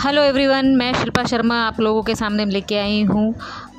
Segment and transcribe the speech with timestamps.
[0.00, 3.34] Hello everyone मैं शिल्पा शर्मा आप लोगों के सामने लेके आई हूँ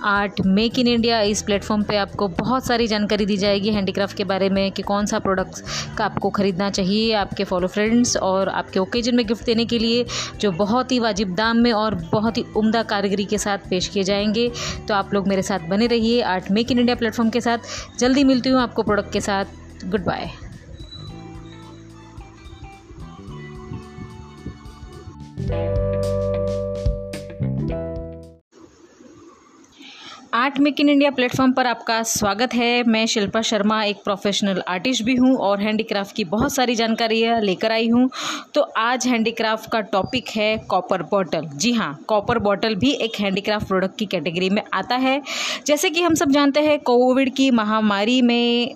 [0.05, 4.23] आर्ट मेक इन इंडिया। इस प्लेटफॉर्म पे आपको बहुत सारी जानकारी दी जाएगी हैंडीक्राफ्ट के
[4.23, 5.63] बारे में कि कौन सा प्रोडक्ट्स
[5.97, 10.05] का आपको ख़रीदना चाहिए आपके फॉलो फ्रेंड्स और आपके ओकेजन में गिफ्ट देने के लिए,
[10.39, 14.03] जो बहुत ही वाजिब दाम में और बहुत ही उम्दा कारीगरी के साथ पेश किए
[14.03, 14.49] जाएँगे।
[14.87, 18.23] तो आप लोग मेरे साथ बने रहिए art make in India platform के साथ। जल्दी
[18.23, 20.29] मिलती हूँ आपको प्रोडक्ट के साथ। Good bye
[30.41, 35.03] art make in India platform पर आपका स्वागत है। मैं शिल्पा शर्मा, एक प्रोफेशनल आर्टिस्ट
[35.03, 38.09] भी हूँ और हैंडीक्राफ्ट की बहुत सारी जानकारियाँ लेकर आई हूँ।
[38.53, 43.67] तो आज हैंडीक्राफ्ट का टॉपिक है कॉपर बॉटल जी हाँ कॉपर बॉटल भी एक हैंडीक्राफ्ट
[43.67, 45.21] प्रोडक्ट की कैटेगरी में आता है।
[45.65, 48.75] जैसे कि हम सब जानते हैं कोविड की महामारी में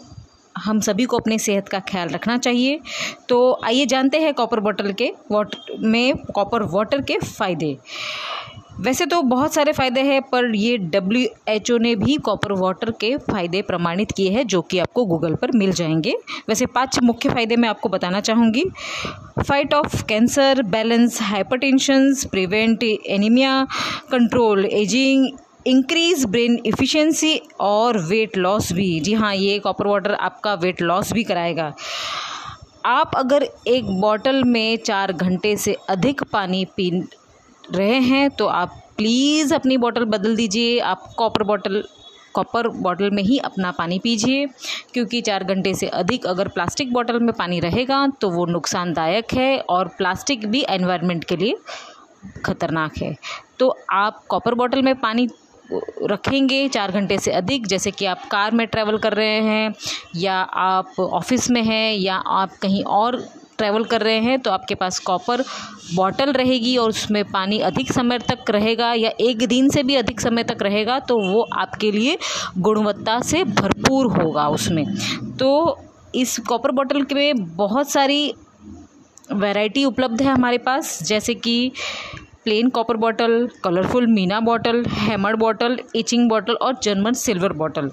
[0.56, 2.80] हम सभी को अपनी सेहत का ख्याल रखना चाहिए।
[3.30, 7.78] तो आइए जानते हैं कॉपर बॉटल के वाटर में कॉपर वाटर के फ़ायदे।
[8.78, 12.92] वैसे तो बहुत सारे फ़ायदे हैं, पर ये डब्ल्यू एच ओ ने भी कॉपर वाटर
[12.92, 16.14] के फ़ायदे प्रमाणित किए हैं, जो कि आपको गूगल पर मिल जाएँगे।
[16.50, 18.64] वैसे पाँच मुख्य फ़ायदे मैं आपको बताना चाहूँगी।
[19.40, 23.64] Fight of cancer balance hypertension prevent anaemia
[24.12, 25.28] control ageing
[25.68, 31.14] increase brain efficiency और वेट लॉस भी। जी हाँ ये कॉपर वाटर आपका वेट लॉस
[31.14, 31.74] भी कराएगा।
[32.86, 36.92] आप अगर एक बॉटल में चार घंटे से अधिक पानी पी
[37.72, 41.84] रहे हैं तो आप प्लीज़ अपनी बॉटल बदल दीजिए। आप कॉपर बॉटल
[42.36, 44.46] कॉपर बॉटल में ही अपना पानी पीजिए,
[44.94, 49.58] क्योंकि चार घंटे से अधिक अगर प्लास्टिक बॉटल में पानी रहेगा तो वो नुकसानदायक है
[49.60, 51.56] और प्लास्टिक भी एनवायरनमेंट के लिए
[52.46, 53.16] ख़तरनाक है।
[53.60, 55.28] तो आप कॉपर बॉटल में पानी
[56.04, 59.74] रखेंगे चार घंटे से अधिक, जैसे कि आप कार में ट्रैवल कर रहे हैं,
[60.16, 63.18] या आप ऑफ़िस में हैं, या आप कहीं और
[63.58, 65.44] ट्रैवल कर रहे हैं तो आपके पास कॉपर
[65.96, 70.22] बॉटल रहेगी और उसमें पानी अधिक समय तक रहेगा या एक दिन से भी अधिक
[70.22, 72.18] समय तक रहेगा तो वो आपके लिए
[72.60, 74.84] गुणवत्ता से भरपूर होगा उसमें।
[75.38, 75.78] तो
[76.16, 78.34] इस कॉपर बॉटल के बहुत सारी
[79.34, 81.72] वैरायटी उपलब्ध है हमारे पास, जैसे कि
[82.46, 87.92] plain copper bottle colourful meena bottle hammer bottle etching bottle और जर्मन सिल्वर बॉटल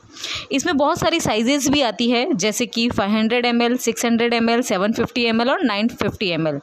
[0.52, 4.34] इसमें बहुत सारी साइजेस भी आती है, जैसे कि 500 hundred M L six hundred
[4.34, 6.60] M L seven fifty M L और nine fifty M L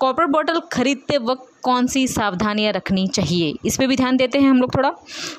[0.00, 3.54] copper bottle खरीदते वक्त कौन सी सावधानियाँ रखनी चाहिए?
[3.64, 4.92] इस पर भी ध्यान देते हैं हम लोग थोड़ा।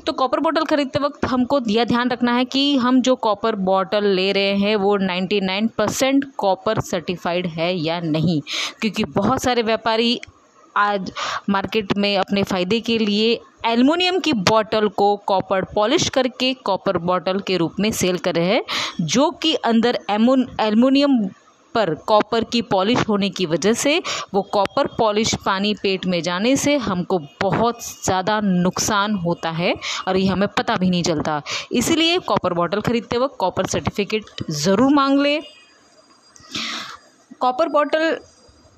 [0.05, 4.05] तो कॉपर बॉटल खरीदते वक्त हमको यह ध्यान रखना है कि हम जो कॉपर बॉटल
[4.05, 8.39] ले रहे हैं, वो 99 परसेंट कॉपर सर्टिफाइड है या नहीं?
[8.81, 10.19] क्योंकि बहुत सारे व्यापारी
[10.75, 11.11] आज
[11.49, 17.39] मार्केट में अपने फ़ायदे के लिए एलुमिनियम की बॉटल को कॉपर पॉलिश करके कॉपर बॉटल
[17.39, 18.63] के रूप में सेल कर रहे हैं,
[19.01, 21.17] जो कि अंदर एलुमिनियम
[21.75, 24.01] पर कॉपर की पॉलिश होने की वजह से
[24.33, 29.73] वो कॉपर पॉलिश पानी पेट में जाने से हमको बहुत ज़्यादा नुकसान होता है
[30.07, 34.93] और ये हमें पता भी नहीं चलता। इसीलिए कॉपर बॉटल ख़रीदते वक्त कॉपर सर्टिफिकेट ज़रूर
[34.93, 35.41] मांग लें।
[37.41, 38.17] कॉपर बॉटल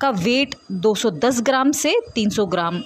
[0.04, 2.82] का वेट 210 ग्राम से 300 ग्राम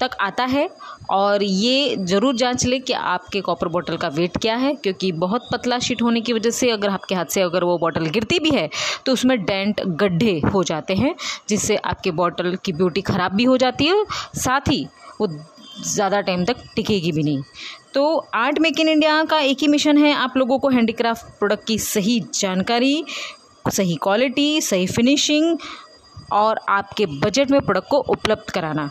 [0.00, 0.68] तक आता है।
[1.10, 5.48] और ये ज़रूर जाँच लें कि आपके कॉपर बॉटल का वेट क्या है, क्योंकि बहुत
[5.52, 8.50] पतला शीट होने की वजह से अगर आपके हाथ से अगर वो बॉटल गिरती भी
[8.50, 8.68] है
[9.06, 11.14] तो उसमें डेंट गड्ढे हो जाते हैं,
[11.48, 14.04] जिससे आपके बॉटल की ब्यूटी ख़राब भी हो जाती है,
[14.36, 14.86] साथ ही
[15.20, 15.26] वो
[15.84, 17.42] ज़्यादा टाइम तक टिकेगी भी नहीं।
[17.94, 21.66] तो आर्ट मेक इन इंडिया का एक ही मिशन है आप लोगों को हैंडीक्राफ्ट प्रोडक्ट
[21.66, 23.04] की सही जानकारी,
[23.70, 25.56] सही क्वालिटी सही फिनिशिंग
[26.32, 28.90] और आपके बजट में प्रोडक्ट को उपलब्ध कराना।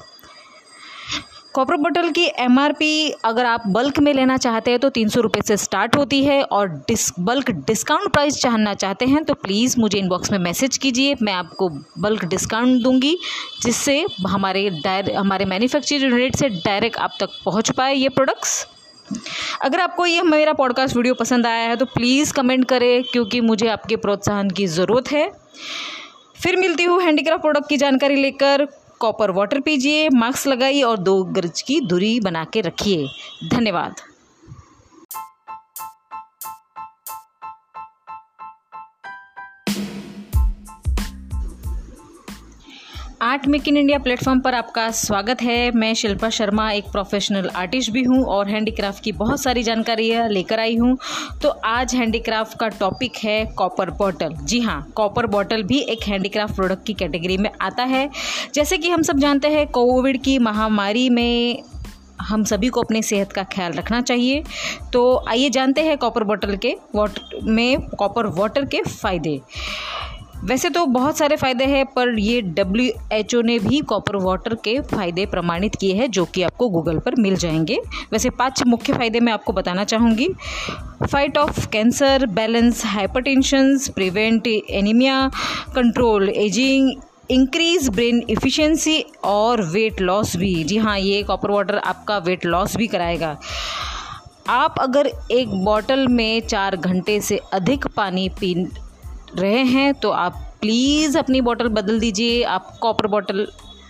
[1.54, 5.42] कॉपर बॉटल की एमआरपी अगर आप बल्क में लेना चाहते हैं तो तीन सौ रुपये
[5.48, 9.98] से स्टार्ट होती है और डिस बल्क डिस्काउंट प्राइस जानना चाहते हैं तो प्लीज़ मुझे
[10.00, 13.18] इनबॉक्स में मैसेज कीजिए, मैं आपको बल्क डिस्काउंट दूँगी,
[13.62, 18.66] जिससे हमारे डायर हमारे मैन्युफैक्चर यूनिट से डायरेक्ट आप तक पहुँच पाए ये प्रोडक्ट्स
[19.62, 23.68] अगर आपको ये मेरा पॉडकास्ट वीडियो पसंद आया है तो प्लीज़ कमेंट करें, क्योंकि मुझे
[23.70, 25.30] आपके प्रोत्साहन की ज़रूरत है।
[26.44, 28.68] फिर मिलती हूँ हैंडीक्राफ्ट प्रोडक्ट की जानकारी लेकर।
[29.00, 33.08] कॉपर वाटर पीजिए मास्क लगाइए और दो गज की दूरी बना के रखिए।
[33.50, 33.96] धन्यवाद।
[43.28, 47.92] Art make in India platform पर आपका स्वागत है। मैं शिल्पा शर्मा, एक प्रोफेशनल आर्टिस्ट
[47.92, 50.98] भी हूँ और हैंडीक्राफ्ट की बहुत सारी जानकारियाँ लेकर आई हूँ।
[51.42, 56.56] तो आज हैंडीक्राफ्ट का टॉपिक है कॉपर बॉटल जी हाँ कॉपर बॉटल भी एक हैंडीक्राफ्ट
[56.56, 58.10] प्रोडक्ट की कैटेगरी में आता है।
[58.54, 61.64] जैसे कि हम सब जानते हैं कोविड की महामारी में
[62.22, 64.44] हम सभी को अपनी सेहत का ख्याल रखना चाहिए।
[64.94, 69.40] तो आइए जानते हैं कॉपर बॉटल के वाटर में कॉपर वाटर के फ़ायदे।
[70.44, 74.56] वैसे तो बहुत सारे फ़ायदे हैं, पर ये डब्ल्यू एच ओ ने भी कॉपर वाटर
[74.56, 77.80] के फ़ायदे प्रमाणित किए हैं, जो कि आपको गूगल पर मिल जाएँगे।
[78.12, 80.28] वैसे पाँच मुख्य फ़ायदे मैं आपको बताना चाहूँगी।
[81.04, 85.28] Fight of cancer balance hypertension prevent anaemia
[85.76, 86.92] control ageing
[87.32, 92.76] increase brain efficiency और वेट लॉस भी। जी हाँ ये कॉपर वाटर आपका वेट लॉस
[92.78, 93.38] भी कराएगा।
[94.50, 98.54] आप अगर एक बॉटल में चार घंटे से अधिक पानी पी
[99.32, 103.48] रहे हैं तो आप प्लीज़ अपनी बॉटल बदल दीजिए। आप कॉपर बॉटल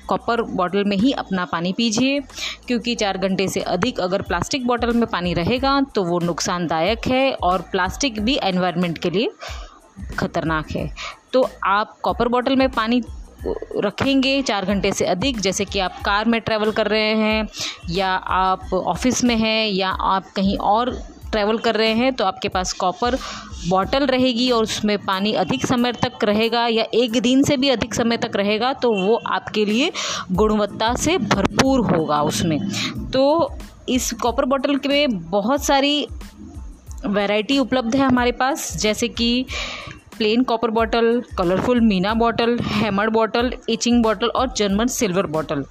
[0.08, 2.20] कॉपर बॉटल में ही अपना पानी पीजिए,
[2.68, 7.32] क्योंकि चार घंटे से अधिक अगर प्लास्टिक बॉटल में पानी रहेगा तो वो नुकसानदायक है
[7.34, 9.30] और प्लास्टिक भी एनवायरनमेंट के लिए
[10.18, 10.90] ख़तरनाक है।
[11.34, 13.02] तो आप कॉपर बॉटल में पानी
[13.78, 17.48] रखेंगे चार घंटे से अधिक, जैसे कि आप कार में ट्रैवल कर रहे हैं,
[17.90, 20.92] या आप ऑफ़िस में हैं, या आप कहीं और
[21.32, 23.18] ट्रैवल कर रहे हैं तो आपके पास कॉपर
[23.68, 27.94] बॉटल रहेगी और उसमें पानी अधिक समय तक रहेगा या एक दिन से भी अधिक
[27.94, 29.92] समय तक रहेगा तो वो आपके लिए
[30.32, 32.60] गुणवत्ता से भरपूर होगा उसमें।
[33.12, 33.52] तो
[33.90, 36.08] इस कॉपर बॉटल के में बहुत सारी
[37.06, 39.46] वैरायटी उपलब्ध है हमारे पास, जैसे कि
[40.18, 45.64] plain copper bottle, colourful Meena bottle, hammer bottle, etching bottle और जर्मन सिल्वर बॉटल।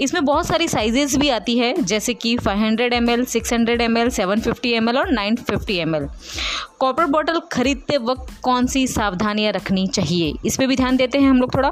[0.00, 3.80] इसमें बहुत सारी साइजेस भी आती है, जैसे कि 500 hundred M L six hundred
[3.80, 6.08] M L seven fifty M L और nine fifty M L
[6.78, 10.32] copper bottle खरीदते वक्त कौन सी सावधानियाँ रखनी चाहिए?
[10.44, 11.70] इस पर भी ध्यान देते हैं हम लोग थोड़ा।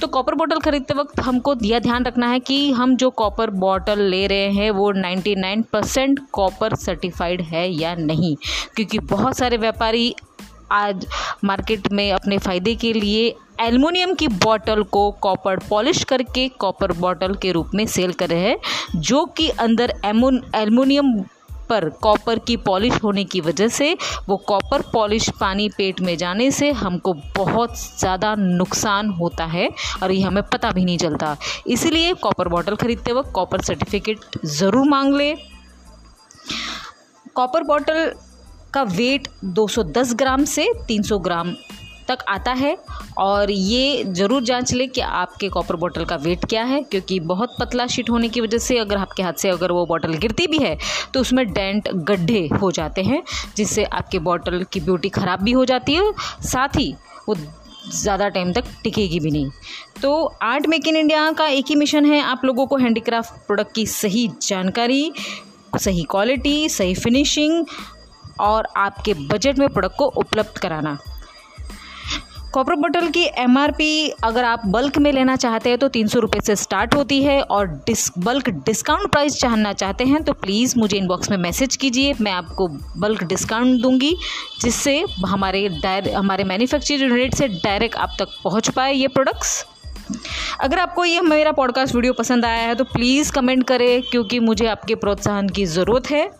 [0.00, 4.00] तो कॉपर बॉटल खरीदते वक्त हमको यह ध्यान रखना है कि हम जो कॉपर बॉटल
[4.00, 8.36] ले रहे हैं, वो 99 परसेंट कॉपर सर्टिफाइड है या नहीं?
[8.76, 10.14] क्योंकि बहुत सारे व्यापारी
[10.72, 11.06] आज
[11.44, 17.34] मार्केट में अपने फ़ायदे के लिए एलुमिनियम की बॉटल को कॉपर पॉलिश करके कॉपर बॉटल
[17.34, 18.56] के रूप में सेल कर रहे हैं,
[18.96, 21.12] जो कि अंदर एलुमिनियम
[21.68, 23.96] पर कॉपर की पॉलिश होने की वजह से,
[24.28, 29.68] वो कॉपर पॉलिश पानी पेट में जाने से हमको बहुत ज़्यादा नुकसान होता है
[30.02, 31.36] और ये हमें पता भी नहीं चलता।
[31.66, 35.36] इसलिए कॉपर बॉटल ख़रीदते वक्त कॉपर सर्टिफिकेट ज़रूर मांग लें।
[37.36, 38.12] कॉपर बॉटल
[38.74, 41.54] का वेट 210 ग्राम से 300 ग्राम
[42.08, 42.76] तक आता है।
[43.18, 47.56] और ये ज़रूर जाँच लें कि आपके कॉपर बॉटल का वेट क्या है, क्योंकि बहुत
[47.60, 50.58] पतला शीट होने की वजह से अगर आपके हाथ से अगर वो बॉटल गिरती भी
[50.58, 50.76] है
[51.14, 53.22] तो उसमें डेंट गड्ढे हो जाते हैं,
[53.56, 56.12] जिससे आपके बॉटल की ब्यूटी ख़राब भी हो जाती है,
[56.42, 56.94] साथ ही
[57.28, 57.34] वो
[57.92, 59.50] ज़्यादा टाइम तक टिकेगी भी नहीं।
[60.02, 60.12] तो
[60.42, 63.86] आर्ट मेक इन इंडिया का एक ही मिशन है, आप लोगों को हैंडीक्राफ्ट प्रोडक्ट की
[63.88, 65.12] सही जानकारी,
[65.78, 67.64] सही क्वालिटी सही फिनिशिंग
[68.40, 70.98] और आपके बजट में प्रोडक्ट को उपलब्ध कराना।
[72.52, 76.40] कॉपर बॉटल की एमआरपी अगर आप बल्क में लेना चाहते हैं तो तीन सौ रुपये
[76.40, 80.96] से स्टार्ट होती है और डिस बल्क डिस्काउंट प्राइस जानना चाहते हैं तो प्लीज़ मुझे
[80.96, 84.14] इनबॉक्स में मैसेज कीजिए, मैं आपको बल्क डिस्काउंट दूँगी,
[84.60, 89.64] जिससे हमारे डायरेक्ट हमारे मैन्युफैक्चर यूनिट से डायरेक्ट आप तक पहुँच पाए ये प्रोडक्ट्स
[90.60, 94.66] अगर आपको ये मेरा पॉडकास्ट वीडियो पसंद आया है तो प्लीज़ कमेंट करें, क्योंकि मुझे
[94.66, 96.30] आपके प्रोत्साहन की ज़रूरत है।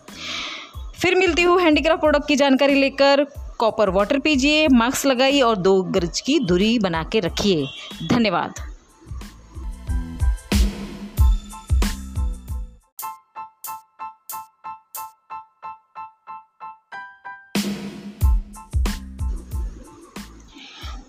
[1.05, 3.25] फिर मिलती हूँ हैंडीक्राफ्ट प्रोडक्ट की जानकारी लेकर।
[3.59, 7.67] कॉपर वाटर पीजिए मास्क लगाइए और दो गज की दूरी बना के रखिए।
[8.09, 8.74] धन्यवाद।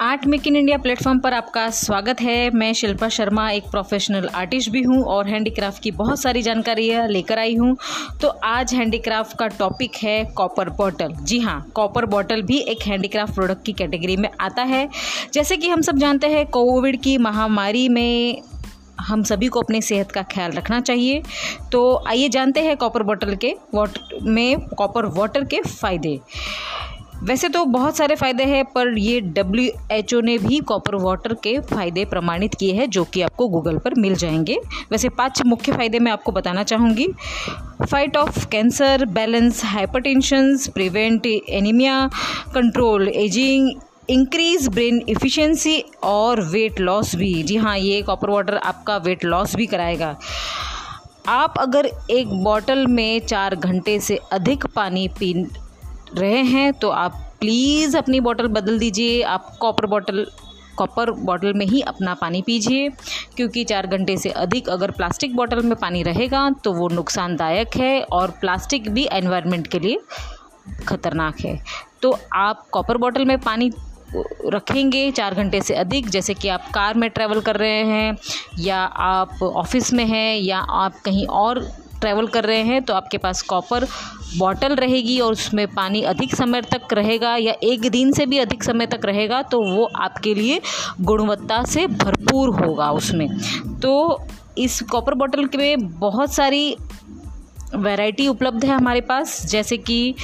[0.05, 4.69] Art make in India platform पर आपका स्वागत है। मैं शिल्पा शर्मा, एक प्रोफेशनल आर्टिस्ट
[4.71, 7.75] भी हूँ और हैंडीक्राफ्ट की बहुत सारी जानकारियाँ लेकर आई हूँ।
[8.21, 13.33] तो आज हैंडीक्राफ्ट का टॉपिक है कॉपर बॉटल जी हाँ कॉपर बॉटल भी एक हैंडीक्राफ्ट
[13.35, 14.87] प्रोडक्ट की कैटेगरी में आता है।
[15.33, 18.41] जैसे कि हम सब जानते हैं कोविड की महामारी में
[19.01, 21.21] हम सभी को अपनी सेहत का ख्याल रखना चाहिए।
[21.71, 26.19] तो आइए जानते हैं कॉपर बॉटल के वाटर में कॉपर वाटर के फ़ायदे।
[27.23, 31.33] वैसे तो बहुत सारे फ़ायदे हैं, पर ये डब्ल्यू एच ओ ने भी कॉपर वाटर
[31.33, 34.57] के फ़ायदे प्रमाणित किए हैं, जो कि आपको गूगल पर मिल जाएँगे।
[34.91, 37.07] वैसे पाँच मुख्य फ़ायदे मैं आपको बताना चाहूँगी।
[37.81, 42.07] Fight of cancer balance hypertension prevent anaemia
[42.53, 43.71] control ageing
[44.09, 49.55] increase brain efficiency और वेट लॉस भी। जी हाँ ये कॉपर वाटर आपका वेट लॉस
[49.55, 50.15] भी कराएगा।
[51.27, 55.33] आप अगर एक बॉटल में चार घंटे से अधिक पानी पी
[56.11, 60.25] रहे हैं तो आप प्लीज़ अपनी बॉटल बदल दीजिए। आप कॉपर बॉटल
[60.77, 62.89] कॉपर बॉटल में ही अपना पानी पीजिए,
[63.35, 68.01] क्योंकि चार घंटे से अधिक अगर प्लास्टिक बॉटल में पानी रहेगा तो वो नुकसानदायक है
[68.03, 69.99] और प्लास्टिक भी एनवायरनमेंट के लिए
[70.87, 71.59] ख़तरनाक है।
[72.01, 73.71] तो आप कॉपर बॉटल में पानी
[74.45, 78.17] रखेंगे चार घंटे से अधिक, जैसे कि आप कार में ट्रैवल कर रहे हैं,
[78.59, 81.59] या आप ऑफ़िस में हैं, या आप कहीं और
[82.01, 83.87] ट्रैवल कर रहे हैं तो आपके पास कॉपर
[84.37, 88.63] बॉटल रहेगी और उसमें पानी अधिक समय तक रहेगा या एक दिन से भी अधिक
[88.63, 90.61] समय तक रहेगा तो वो आपके लिए
[91.01, 93.27] गुणवत्ता से भरपूर होगा उसमें।
[93.79, 94.21] तो
[94.57, 96.75] इस कॉपर बॉटल के में बहुत सारी
[97.75, 100.15] वैरायटी उपलब्ध है हमारे पास, जैसे कि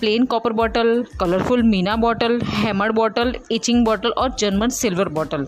[0.00, 5.46] plain copper bottle, colourful Meena bottle, hammer bottle, etching bottle और जर्मन सिल्वर बॉटल।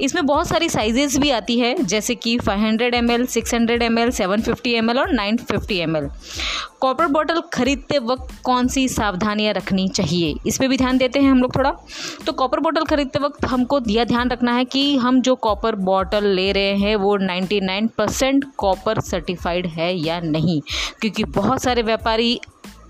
[0.00, 3.82] इसमें बहुत सारी साइजेस भी आती है, जैसे कि 500 hundred M L six hundred
[3.82, 6.08] M L seven fifty M L और nine fifty M L
[6.80, 10.34] copper bottle खरीदते वक्त कौन सी सावधानियाँ रखनी चाहिए?
[10.46, 11.72] इस पर भी ध्यान देते हैं हम लोग थोड़ा।
[12.26, 16.26] तो कॉपर बॉटल खरीदते वक्त हमको यह ध्यान रखना है कि हम जो कॉपर बॉटल
[16.26, 20.60] ले रहे हैं, वो 99 परसेंट कॉपर सर्टिफाइड है या नहीं?
[21.00, 22.40] क्योंकि बहुत सारे व्यापारी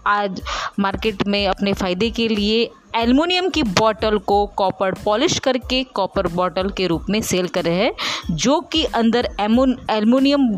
[0.09, 0.41] आज
[0.79, 2.63] मार्केट में अपने फ़ायदे के लिए
[2.97, 7.77] एल्युमिनियम की बॉटल को कॉपर पॉलिश करके कॉपर बॉटल के रूप में सेल कर रहे
[7.77, 7.93] हैं,
[8.31, 10.49] जो कि अंदर एल्युमिनियम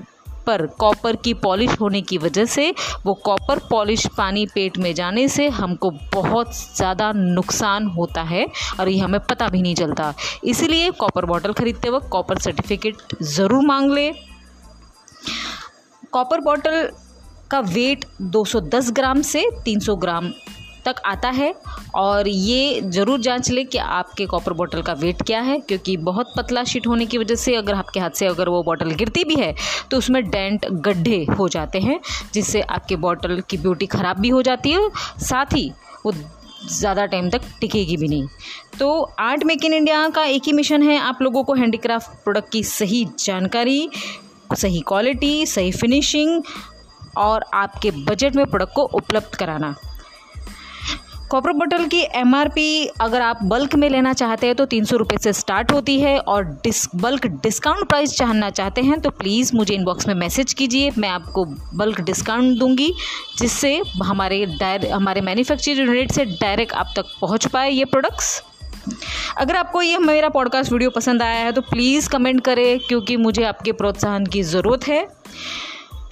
[0.47, 2.71] पर कॉपर की पॉलिश होने की वजह से,
[3.07, 8.47] वो कॉपर पॉलिश पानी पेट में जाने से हमको बहुत ज़्यादा नुकसान होता है
[8.81, 10.15] और ये हमें पता भी नहीं चलता।
[10.45, 14.13] इसलिए कॉपर बॉटल ख़रीदते वक्त कॉपर सर्टिफिकेट ज़रूर मांग लें।
[16.13, 16.89] कॉपर बॉटल
[17.51, 20.33] का वेट 210 ग्राम से 300 ग्राम
[20.85, 21.53] तक आता है।
[21.95, 26.33] और ये ज़रूर जाँच लें कि आपके कॉपर बॉटल का वेट क्या है, क्योंकि बहुत
[26.37, 29.35] पतला शीट होने की वजह से अगर आपके हाथ से अगर वो बॉटल गिरती भी
[29.37, 29.55] है
[29.91, 32.01] तो उसमें डेंट गड्ढे हो जाते हैं,
[32.35, 34.89] जिससे आपके बॉटल की ब्यूटी ख़राब भी हो जाती है,
[35.21, 35.71] साथ ही
[36.05, 36.13] वो
[36.71, 38.27] ज़्यादा टाइम तक टिकेगी भी नहीं।
[38.79, 38.91] तो
[39.21, 42.63] आर्ट मेक इन इंडिया का एक ही मिशन है, आप लोगों को हैंडीक्राफ्ट प्रोडक्ट की
[42.65, 43.89] सही जानकारी,
[44.53, 46.43] सही क्वालिटी सही फिनिशिंग
[47.17, 49.75] और आपके बजट में प्रोडक्ट को उपलब्ध कराना।
[51.31, 55.19] कॉपर बॉटल की एमआरपी अगर आप बल्क में लेना चाहते हैं तो तीन सौ रुपये
[55.19, 59.75] से स्टार्ट होती है और डिस बल्क डिस्काउंट प्राइस जानना चाहते हैं तो प्लीज़ मुझे
[59.75, 62.93] इनबॉक्स में मैसेज कीजिए, मैं आपको बल्क डिस्काउंट दूँगी,
[63.39, 68.43] जिससे हमारे डायरे हमारे मैन्युफैक्चरिंग यूनिट से डायरेक्ट आप तक पहुँच पाए ये प्रोडक्ट्स
[69.39, 73.45] अगर आपको ये मेरा पॉडकास्ट वीडियो पसंद आया है तो प्लीज़ कमेंट करें, क्योंकि मुझे
[73.45, 75.07] आपके प्रोत्साहन की ज़रूरत है।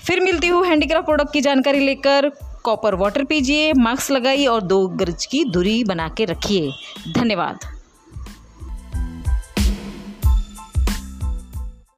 [0.09, 2.31] फिर मिलती हूँ हैंडीक्राफ्ट प्रोडक्ट की जानकारी लेकर।
[2.65, 6.71] कॉपर वाटर पीजिए मास्क लगाइए और दो गज की दूरी बना के रखिए।
[7.12, 7.77] धन्यवाद।